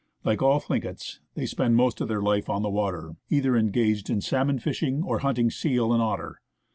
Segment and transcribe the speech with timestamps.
[0.23, 4.19] Like all Thlinkets, they spend most of their life on the water, either engaged in
[4.19, 6.41] salmon fishing or hunting seal and otter.